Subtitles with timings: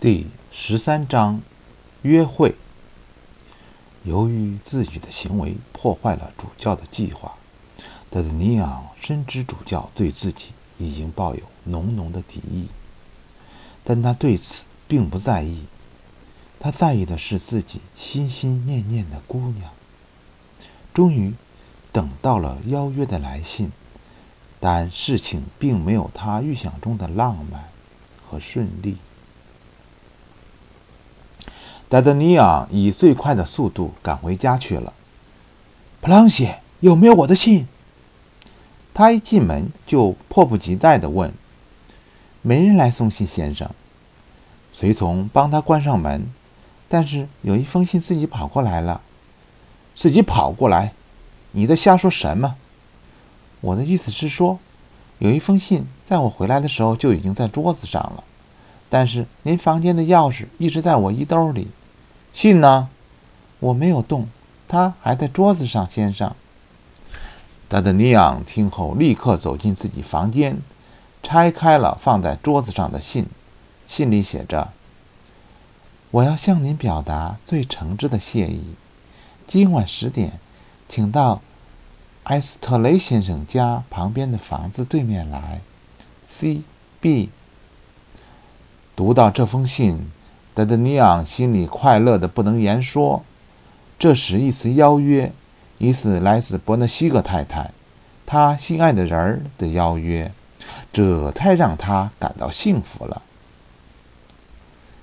[0.00, 1.42] 第十三章
[2.02, 2.54] 约会。
[4.04, 7.34] 由于自己的行为破坏了主教的计划，
[8.08, 12.68] 德德尼昂深知主教对自己已经抱有浓浓的敌意，
[13.82, 15.64] 但他对此并不在意。
[16.60, 19.72] 他在意的是自己心心念念的姑娘。
[20.94, 21.34] 终于
[21.90, 23.72] 等到了邀约的来信，
[24.60, 27.64] 但事情并没有他预想中的浪漫
[28.24, 28.96] 和顺利。
[31.88, 34.92] 达德尼昂以最快的速度赶回家去了。
[36.02, 37.66] 普朗西，有没有我的信？
[38.92, 41.32] 他一进门就迫不及待地问。
[42.42, 43.70] 没人来送信，先生。
[44.70, 46.26] 随从帮他关上门，
[46.90, 49.00] 但是有一封信自己跑过来了。
[49.94, 50.92] 自己跑过来？
[51.52, 52.56] 你在瞎说什么？
[53.62, 54.58] 我的意思是说，
[55.20, 58.22] 有一封信在我回来的时候就已经在桌子上了，
[58.90, 61.68] 但是您房间的钥匙一直在我衣兜里。
[62.40, 62.88] 信呢？
[63.58, 64.28] 我没有动，
[64.68, 66.36] 它还在桌子上，先生。
[67.68, 70.58] 达德尼昂听后，立刻走进自己房间，
[71.20, 73.26] 拆开了放在桌子上的信。
[73.88, 74.70] 信里写着
[76.12, 78.62] ：“我要向您表达最诚挚的谢意。
[79.48, 80.38] 今晚十点，
[80.88, 81.42] 请到
[82.22, 85.60] 埃斯特雷先生家旁边的房子对面来。
[86.28, 87.30] ”C.B.
[88.94, 90.12] 读到这封信。
[90.58, 93.22] 德德尼昂心里快乐的不能言说，
[93.96, 95.30] 这是一次邀约，
[95.78, 97.70] 一次来自伯纳西格太太，
[98.26, 100.32] 他心爱的人儿的邀约，
[100.92, 103.22] 这太让他感到幸福了。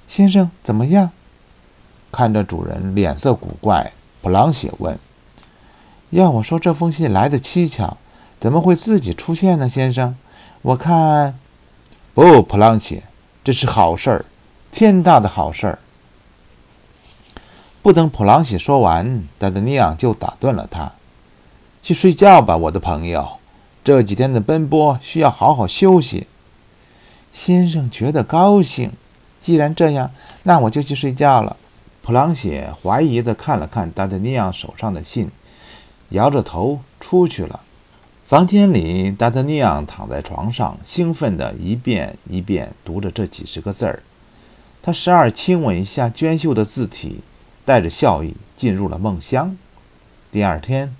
[0.09, 1.11] 先生怎么样？
[2.11, 4.99] 看着主人脸色古怪，普朗雪问
[6.11, 7.95] ：“要我说，这封信来的蹊跷，
[8.41, 9.69] 怎么会自己出现呢？
[9.69, 10.17] 先生，
[10.63, 11.39] 我看……
[12.13, 13.03] 不，普朗雪，
[13.41, 14.25] 这是好事儿。”
[14.77, 15.79] 天大的好事儿！
[17.81, 20.91] 不等普朗西说完，达德尼昂就打断了他
[21.81, 23.25] ：“去睡觉吧，我的朋友。
[23.85, 26.27] 这几天的奔波需要好好休息。”
[27.31, 28.91] 先生觉得高兴。
[29.41, 30.11] 既然这样，
[30.43, 31.55] 那我就去睡觉了。
[32.01, 35.31] 普朗西怀疑地看了看达德尼昂手上的信，
[36.09, 37.61] 摇着头出去了。
[38.27, 44.03] 房间里，达德尼昂躺在床上，兴奋地一遍一遍读着这几十个字儿。
[44.85, 47.21] 他时而亲吻一下娟秀的字体，
[47.65, 49.57] 带着笑意进入了梦乡。
[50.31, 50.95] 第二天，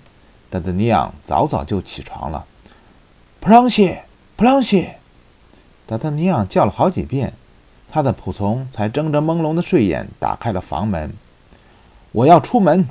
[0.50, 2.44] 达德尼昂早早就起床了。
[3.38, 3.96] 普朗西，
[4.34, 4.88] 普朗西，
[5.86, 7.32] 达德尼昂叫了好几遍，
[7.88, 11.12] 他的仆从才睁着朦胧的睡眼打开了房门。
[12.10, 12.88] 我要出门，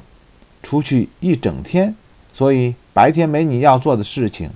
[0.64, 1.94] 出去一整天，
[2.32, 4.50] 所以白天没你要做的事情。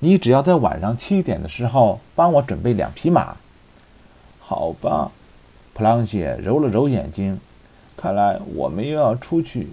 [0.00, 3.38] 你只要在晚上七点的时候帮我准备两匹马，
[4.40, 5.10] 好吧？
[5.80, 7.40] 普朗雪揉了揉眼睛，
[7.96, 9.66] 看来我们又要出去，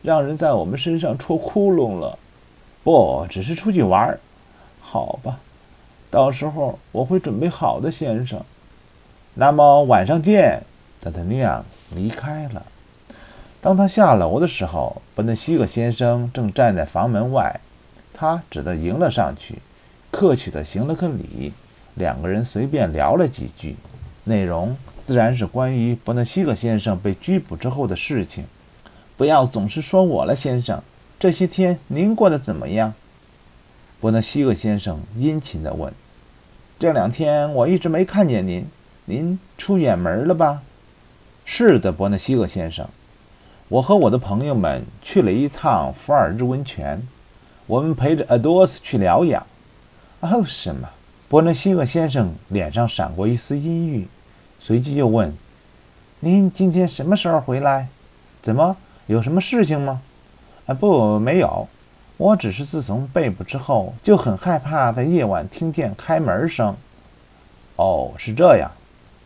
[0.00, 2.18] 让人在我们身上戳窟窿了。
[2.82, 4.18] 不，只是出去玩儿。
[4.80, 5.38] 好吧，
[6.10, 8.42] 到时候我会准备好的，先生。
[9.34, 10.62] 那么晚上见。
[11.02, 11.62] 达特尼昂
[11.94, 12.64] 离开了。
[13.60, 17.60] 当他下楼的时候，伯纳西格先生正站在房门外，
[18.14, 19.58] 他只得迎了上去，
[20.10, 21.52] 客气地行了个礼。
[21.96, 23.76] 两个人随便聊了几句，
[24.24, 24.74] 内容。
[25.06, 28.44] 自然是关于伯纳西克先生被拘捕之后的事情。
[29.16, 30.82] 不要总是说我了，先生。
[31.18, 32.94] 这些天您过得怎么样？
[34.00, 35.92] 伯纳西克先生殷勤地问。
[36.78, 38.66] 这两天我一直没看见您，
[39.04, 40.62] 您出远门了吧？
[41.44, 42.88] 是的，伯纳西克先生。
[43.68, 47.00] 我和我的朋友们去了一趟福尔日温泉，
[47.66, 49.46] 我们陪着阿多斯去疗养。
[50.20, 50.88] 哦，什么？
[51.28, 54.06] 伯纳西克先生脸上闪过一丝阴郁。
[54.64, 55.34] 随即又问
[56.20, 57.88] ：“您今天什么时候回来？
[58.40, 60.00] 怎么有什么事情吗
[60.66, 61.66] ？”“啊，不，没有。
[62.16, 66.76] 我只是自从被捕之后就很害怕在夜晚听见开门声。
[67.74, 68.70] ”“哦，是这样。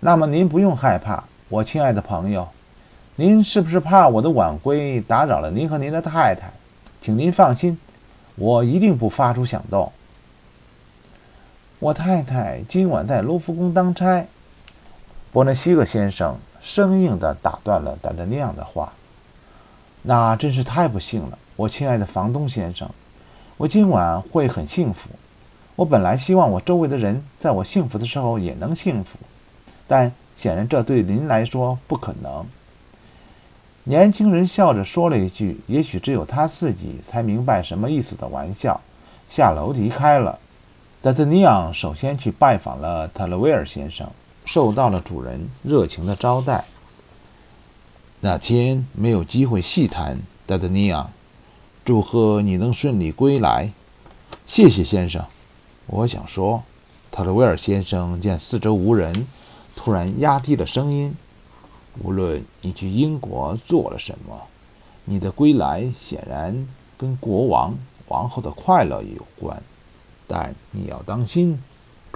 [0.00, 2.48] 那么您不用害怕，我亲爱的朋友。
[3.16, 6.50] 您是不是怕我的晚归打扰了您和您的太太？
[7.02, 7.78] 请您放心，
[8.36, 9.92] 我一定不发出响动。
[11.78, 14.26] 我太太今晚在卢浮宫当差。”
[15.36, 18.94] 伯纳西克先生生硬地打断了达德尼昂的话
[20.00, 22.88] ：“那真是太不幸了，我亲爱的房东先生。
[23.58, 25.10] 我今晚会很幸福。
[25.74, 29.18] 我本来希望我周围的人在我幸福的时候也能幸福，
[29.86, 32.46] 但显然这对您来说不可能。”
[33.84, 38.80] 年轻人笑着说了一句：“也许只有他自己才明白什么意思的玩笑。”
[39.28, 40.38] 下楼离开了。
[41.02, 44.10] 达德尼昂首先去拜访了特勒维尔先生。
[44.46, 46.64] 受到了主人热情的招待。
[48.20, 51.10] 那天没有机会细谈，达德尼昂，
[51.84, 53.70] 祝贺你能顺利归来。
[54.46, 55.22] 谢谢先生。
[55.86, 56.62] 我想说，
[57.10, 59.26] 特勒威尔先生见四周无人，
[59.76, 61.14] 突然压低了声音
[62.02, 64.40] ：“无论你去英国做了什么，
[65.04, 66.66] 你的归来显然
[66.96, 67.74] 跟国王、
[68.08, 69.62] 王后的快乐有关。
[70.26, 71.60] 但你要当心。”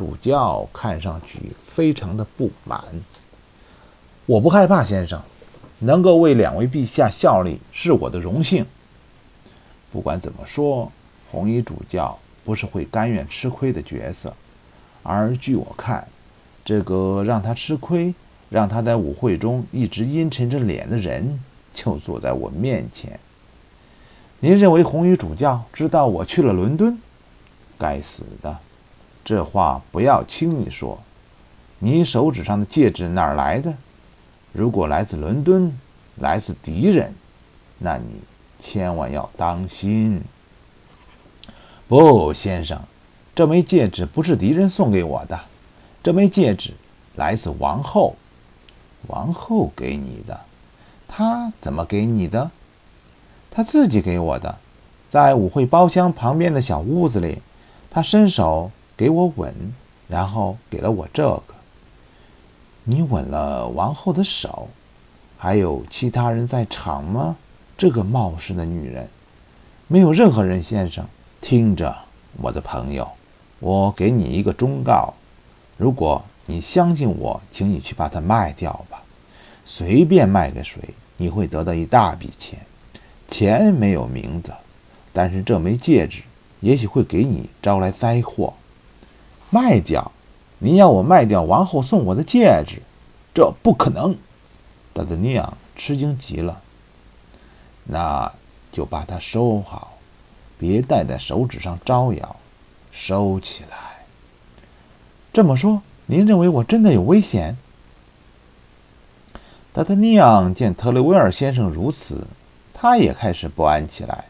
[0.00, 2.82] 主教看上去非常的不满。
[4.24, 5.20] 我不害怕，先生，
[5.80, 8.64] 能够为两位陛下效力是我的荣幸。
[9.92, 10.90] 不管怎么说，
[11.30, 14.34] 红衣主教不是会甘愿吃亏的角色，
[15.02, 16.08] 而据我看，
[16.64, 18.14] 这个让他吃亏、
[18.48, 21.38] 让他在舞会中一直阴沉着脸的人，
[21.74, 23.20] 就坐在我面前。
[24.38, 26.98] 您认为红衣主教知道我去了伦敦？
[27.78, 28.58] 该死的！
[29.24, 30.98] 这话不要轻易说。
[31.78, 33.74] 你手指上的戒指哪儿来的？
[34.52, 35.72] 如果来自伦敦，
[36.16, 37.14] 来自敌人，
[37.78, 38.20] 那你
[38.58, 40.20] 千万要当心。
[41.88, 42.78] 不，先生，
[43.34, 45.40] 这枚戒指不是敌人送给我的，
[46.02, 46.72] 这枚戒指
[47.16, 48.14] 来自王后。
[49.06, 50.38] 王后给你的？
[51.08, 52.50] 她怎么给你的？
[53.50, 54.58] 她自己给我的，
[55.08, 57.38] 在舞会包厢旁边的小屋子里，
[57.90, 58.70] 她伸手。
[59.00, 59.54] 给我吻，
[60.08, 61.54] 然后给了我这个。
[62.84, 64.68] 你吻了王后的手，
[65.38, 67.34] 还有其他人在场吗？
[67.78, 69.08] 这个冒失的女人，
[69.88, 71.06] 没有任何人，先生。
[71.40, 71.96] 听着，
[72.42, 73.10] 我的朋友，
[73.60, 75.14] 我给你一个忠告：
[75.78, 79.02] 如果你相信我，请你去把它卖掉吧，
[79.64, 80.78] 随便卖给谁，
[81.16, 82.58] 你会得到一大笔钱。
[83.30, 84.52] 钱没有名字，
[85.10, 86.20] 但是这枚戒指
[86.60, 88.52] 也许会给你招来灾祸。
[89.50, 90.12] 卖掉？
[90.58, 92.82] 您要我卖掉王后送我的戒指？
[93.34, 94.16] 这不可能！
[94.92, 96.60] 达德尼昂吃惊极了。
[97.84, 98.32] 那
[98.70, 99.98] 就把它收好，
[100.58, 102.36] 别戴在手指上招摇。
[102.92, 104.04] 收起来。
[105.32, 107.56] 这么说，您认为我真的有危险？
[109.72, 112.26] 达达尼昂见特雷维尔先生如此，
[112.74, 114.24] 他也开始不安起来。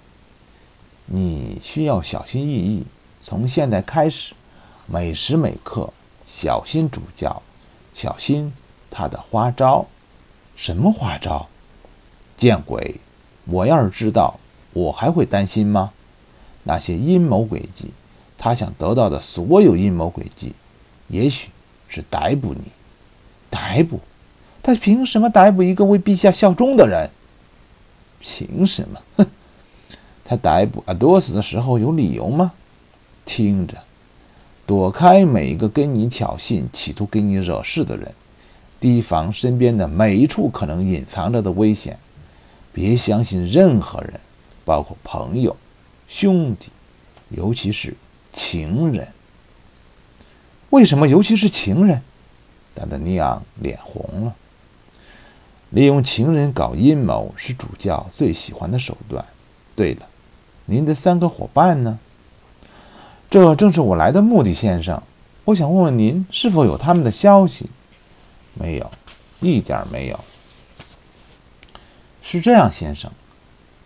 [1.07, 2.87] 你需要小心翼翼，
[3.23, 4.35] 从现在开始。
[4.93, 5.93] 每时每刻
[6.27, 7.43] 小心主教，
[7.95, 8.53] 小心
[8.91, 9.87] 他的花招。
[10.57, 11.47] 什么花招？
[12.37, 12.97] 见鬼！
[13.45, 14.41] 我要是知道，
[14.73, 15.93] 我还会担心吗？
[16.65, 17.93] 那些阴谋诡计，
[18.37, 20.55] 他想得到的所有阴谋诡计，
[21.07, 21.51] 也许
[21.87, 22.73] 是逮捕你。
[23.49, 24.01] 逮捕？
[24.61, 27.11] 他凭什么逮捕一个为陛下效忠的人？
[28.19, 29.01] 凭什么？
[29.19, 29.27] 哼！
[30.25, 32.51] 他逮捕阿多斯的时候有理由吗？
[33.25, 33.77] 听着。
[34.71, 38.15] 躲开每一个跟你挑衅、企图给你惹事的人，
[38.79, 41.99] 提防身边的每一处可能隐藏着的危险。
[42.73, 44.21] 别相信任何人，
[44.65, 45.57] 包括朋友、
[46.07, 46.69] 兄弟，
[47.31, 47.97] 尤其是
[48.33, 49.09] 情人。
[50.71, 51.09] 为什么？
[51.09, 52.01] 尤其是情人？
[52.73, 54.37] 达达尼昂脸红了。
[55.71, 59.25] 利用情人搞阴谋是主教最喜欢的手段。
[59.75, 60.07] 对了，
[60.67, 61.99] 您的三个伙伴呢？
[63.31, 65.01] 这正是我来的目的，先生。
[65.45, 67.71] 我想问问您，是否有他们的消息？
[68.55, 68.91] 没有，
[69.39, 70.19] 一点没有。
[72.23, 73.13] 是这样，先生，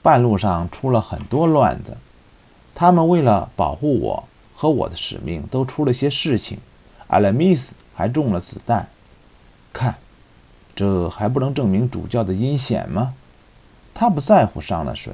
[0.02, 1.94] 半路上出了很多乱子，
[2.74, 4.24] 他们为了保护我
[4.54, 6.56] 和我的使命，都出了些事情。
[7.08, 8.88] 阿莱米斯还中了子弹。
[9.74, 9.96] 看，
[10.74, 13.12] 这还不能证明主教的阴险吗？
[13.92, 15.12] 他不在乎伤了谁，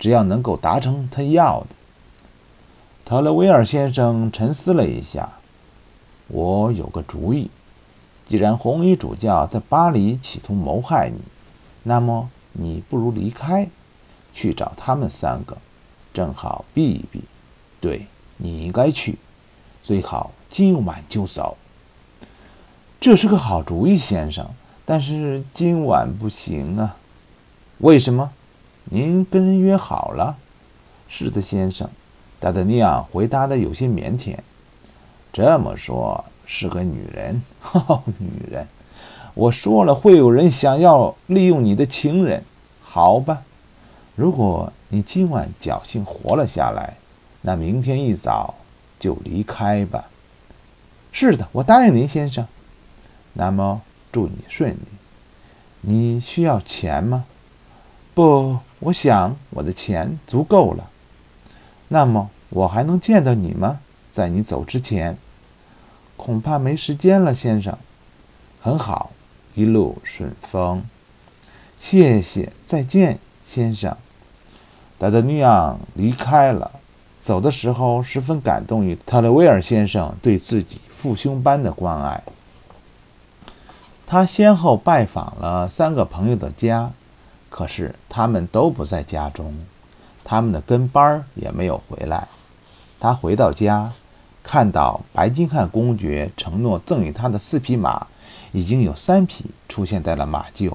[0.00, 1.66] 只要能够达成他要的。
[3.12, 5.28] 特勒维尔先生沉思了一下，
[6.28, 7.50] 我有个主意。
[8.26, 11.20] 既然红衣主教在巴黎企图谋害你，
[11.82, 13.68] 那么你不如离开，
[14.32, 15.58] 去找他们三个，
[16.14, 17.22] 正好避一避。
[17.82, 18.06] 对
[18.38, 19.18] 你应该去，
[19.82, 21.58] 最好今晚就走。
[22.98, 24.48] 这是个好主意，先生。
[24.86, 26.96] 但是今晚不行啊。
[27.80, 28.32] 为什么？
[28.84, 30.38] 您跟人约好了。
[31.10, 31.90] 是的，先生。
[32.42, 34.36] 达德尼昂回答的有些腼腆。
[35.32, 37.40] 这么说，是个女人。
[37.70, 38.66] 哦， 女人！
[39.34, 42.42] 我说了，会有人想要利用你的情人。
[42.82, 43.44] 好吧，
[44.16, 46.94] 如果你今晚侥幸活了下来，
[47.42, 48.56] 那明天一早
[48.98, 50.08] 就离开吧。
[51.12, 52.44] 是的，我答应您，先生。
[53.34, 53.80] 那么，
[54.10, 54.78] 祝你顺利。
[55.82, 57.24] 你需要钱吗？
[58.14, 60.90] 不，我想我的钱足够了。
[61.92, 63.80] 那么我还能见到你吗？
[64.10, 65.18] 在你走之前，
[66.16, 67.76] 恐怕没时间了，先生。
[68.62, 69.10] 很好，
[69.54, 70.82] 一路顺风。
[71.78, 73.94] 谢谢，再见，先生。
[74.98, 76.70] 达德尼昂离开了，
[77.20, 82.22] 走的时候十分感动于特雷维尔先生对自己父兄般的关爱。
[84.06, 86.90] 他先后拜访了三个朋友的家，
[87.50, 89.54] 可是他们都不在家中，
[90.32, 92.26] 他们的跟班儿也没有回来。
[92.98, 93.92] 他回到家，
[94.42, 98.06] 看到白金汉公爵承诺赠予他的四匹马，
[98.50, 100.72] 已经有三匹出现在了马厩。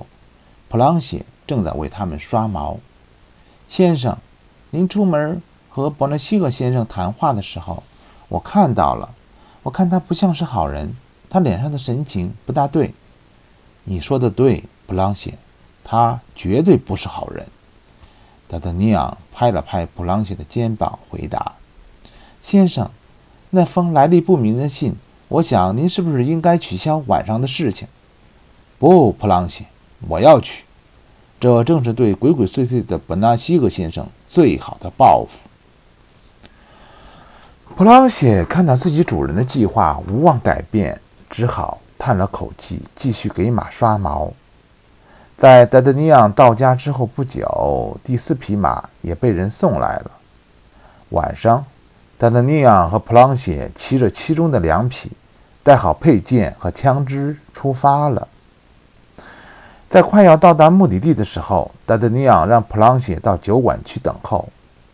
[0.69, 2.77] 普朗西正在为他们刷毛。
[3.67, 4.15] 先生，
[4.69, 7.81] 您出门和伯纳西厄先生谈话的时候，
[8.29, 9.09] 我看到了。
[9.63, 10.95] 我看他不像是好人，
[11.31, 12.93] 他脸上的神情不大对。
[13.85, 15.33] 你说的对，普朗西，
[15.83, 17.43] 他绝对不是好人。
[18.49, 21.53] 达德尼昂拍了拍普朗西的肩膀，回答
[22.41, 22.89] ：“先生，
[23.49, 24.95] 那封来历不明的信，
[25.27, 27.87] 我想您是不是应该取消晚上的事情？”
[28.79, 29.65] 不，普朗西。
[30.07, 30.63] 我要去，
[31.39, 35.49] 这正是对鬼鬼祟祟的本纳西格先生最好的报复。
[37.75, 44.31] 普朗谢看到自己主人的计划无望改变，只好叹了口气，继续给马刷毛。
[45.37, 50.11] 在达德尼昂到家之后不久，第四匹马也被人送来了。
[51.09, 51.63] 晚上，
[52.17, 55.11] 达德尼昂和普朗谢骑着其中的两匹，
[55.61, 58.27] 带好配件和枪支出发了。
[59.91, 64.49] 在快要到达目的地的时候，达德尼昂让普朗谢到酒馆去等候，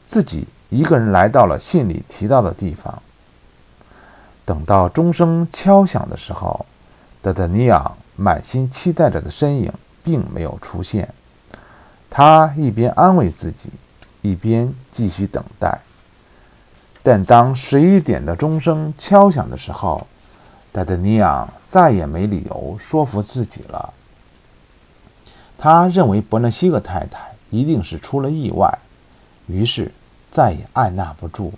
[0.05, 3.01] 自己一个人来到了信里提到的地方。
[4.43, 6.65] 等到钟声敲响的时候，
[7.21, 9.71] 达德尼昂满心期待着的身影
[10.03, 11.13] 并没有出现。
[12.09, 13.69] 他一边安慰自己，
[14.21, 15.79] 一边继续等待。
[17.01, 20.05] 但当十一点的钟声敲响的时候，
[20.71, 23.93] 戴德尼昂再也没理由说服自己了。
[25.57, 28.79] 他认为伯纳西格太太一定是出了意外，
[29.47, 29.91] 于是
[30.31, 31.53] 再也按捺不住，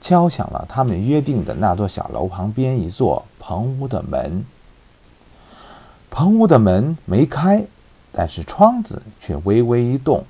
[0.00, 4.44] 敲响了他们约定的那座小楼旁边一座棚屋的门。
[6.10, 7.66] 棚屋的门没开，
[8.12, 10.24] 但是窗子却微微一动，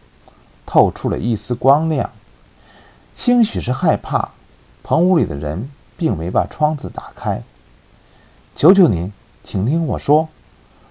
[0.66, 2.10] 透出了一丝光亮。
[3.14, 4.30] 兴许是害怕，
[4.82, 7.42] 棚屋里的人并没把窗子打开。
[8.54, 9.12] 求求您，
[9.44, 10.28] 请听我说，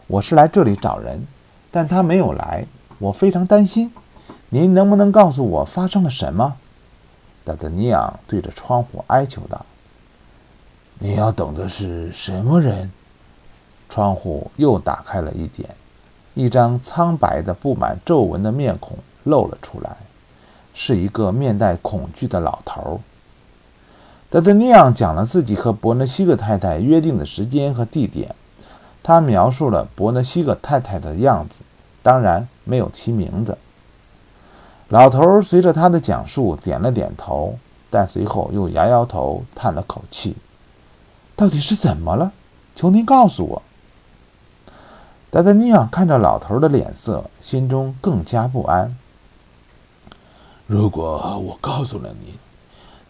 [0.07, 1.25] 我是来这里找人。
[1.69, 2.65] 但他没有来，
[2.97, 3.91] 我非常担心。
[4.49, 6.55] 您能不能告诉我发生了什么？
[7.43, 9.65] 达德尼昂对着窗户哀求道
[10.99, 12.91] ：“你要等的是什么人？”
[13.89, 15.69] 窗户又打开了一点，
[16.37, 19.97] 一张苍白的、布满皱纹的面孔露了出来，
[20.71, 23.01] 是一个面带恐惧的老头。
[24.29, 28.35] 德德尼昂讲了自己和伯纳西格太太约定的时间和地点。
[29.01, 31.63] 他描述了伯纳西格太太的样子，
[32.03, 33.57] 当然没有其名字。
[34.89, 37.57] 老头随着他的讲述点了点头，
[37.89, 40.35] 但随后又摇摇头，叹了口气
[41.35, 42.31] ：“到底是怎么了？
[42.75, 43.61] 求您告诉我。”
[45.29, 48.97] 达达尼亚看着老头的脸色，心中更加不安。
[50.65, 52.33] 如果我告诉了您，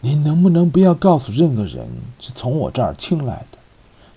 [0.00, 1.88] 您能不能不要告诉任何人
[2.20, 3.58] 是从我这儿听来的？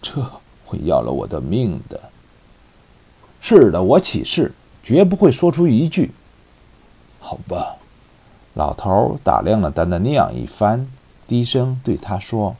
[0.02, 0.26] 这……
[0.64, 2.00] 会要了我的命的。
[3.42, 6.12] 是的，我起誓，绝不会说出一句。
[7.20, 7.76] 好吧，
[8.54, 10.88] 老头打量了丹丹尼昂一番，
[11.28, 12.56] 低声对他说：“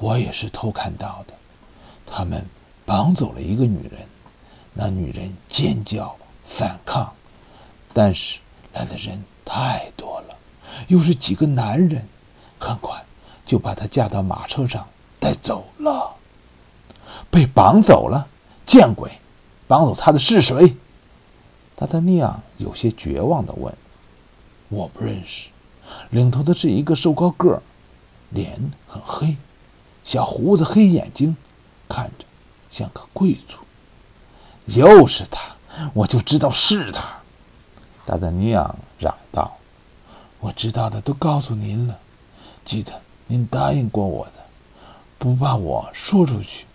[0.00, 1.34] 我也是偷看到的，
[2.06, 2.46] 他们
[2.86, 4.00] 绑走了一个女人，
[4.74, 7.12] 那女人尖叫反抗，
[7.92, 8.38] 但是
[8.72, 10.36] 来的人太多了，
[10.88, 12.06] 又是几个男人，
[12.58, 13.04] 很快
[13.44, 14.86] 就把她架到马车上
[15.18, 16.16] 带走了。”
[17.30, 18.26] 被绑走了，
[18.66, 19.10] 见鬼！
[19.66, 20.76] 绑走他的是谁？
[21.74, 23.74] 达达尼昂有些绝望地问
[24.68, 25.48] ：“我不认识，
[26.10, 27.62] 领头的是一个瘦高个儿，
[28.30, 29.36] 脸很黑，
[30.04, 31.34] 小胡子，黑眼睛，
[31.88, 32.24] 看着
[32.70, 33.56] 像个贵族。
[34.66, 35.40] 又是他，
[35.92, 37.02] 我就知道是他！”
[38.06, 39.56] 达达尼昂嚷道
[40.40, 41.98] ：“我知道的都告诉您了，
[42.64, 42.92] 记得
[43.26, 44.32] 您答应过我的，
[45.18, 46.66] 不把我说出去。”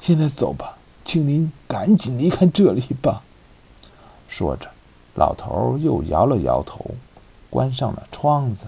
[0.00, 3.22] 现在走吧，请您赶紧离开这里吧。
[4.28, 4.70] 说着，
[5.14, 6.94] 老头又摇了摇头，
[7.50, 8.66] 关上了窗子。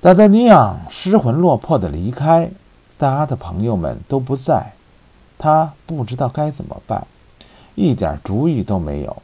[0.00, 2.48] 达达尼昂失魂落魄的离开，
[2.96, 4.74] 他的朋友们都不在，
[5.38, 7.06] 他不知道该怎么办，
[7.74, 9.22] 一点主意都没有。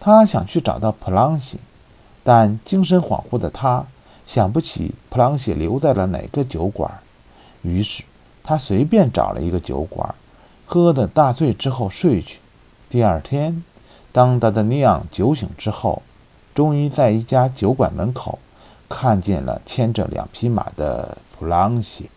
[0.00, 1.58] 他想去找到普朗西，
[2.22, 3.86] 但精神恍惚的他
[4.26, 6.90] 想不起普朗西留在了哪个酒馆，
[7.62, 8.02] 于是。
[8.48, 10.14] 他随便找了一个酒馆，
[10.66, 12.38] 喝得大醉之后睡去。
[12.88, 13.64] 第二天，
[14.12, 16.00] 当达达尼昂酒醒之后，
[16.54, 18.38] 终于在一家酒馆门口
[18.88, 22.08] 看见了牵着两匹马的普朗西。